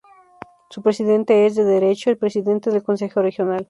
[0.71, 3.59] Su presidente es, de derecho, el presidente del consejo regional.